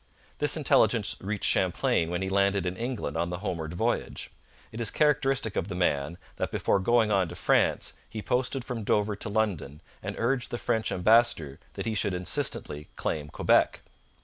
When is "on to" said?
7.11-7.35